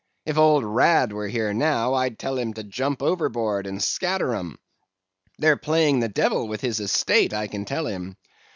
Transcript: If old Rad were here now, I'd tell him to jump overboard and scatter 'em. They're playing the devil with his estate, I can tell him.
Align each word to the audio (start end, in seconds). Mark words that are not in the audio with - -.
If 0.25 0.35
old 0.35 0.63
Rad 0.65 1.13
were 1.13 1.27
here 1.27 1.53
now, 1.53 1.93
I'd 1.93 2.17
tell 2.17 2.35
him 2.35 2.55
to 2.55 2.63
jump 2.63 3.03
overboard 3.03 3.67
and 3.67 3.79
scatter 3.83 4.33
'em. 4.33 4.57
They're 5.37 5.57
playing 5.57 5.99
the 5.99 6.09
devil 6.09 6.47
with 6.47 6.61
his 6.61 6.79
estate, 6.79 7.33
I 7.35 7.45
can 7.45 7.65
tell 7.65 7.85
him. 7.85 8.17